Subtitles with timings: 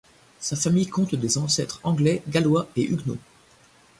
[0.39, 3.19] Sa famille compte des ancêtres anglais, gallois et huguenots.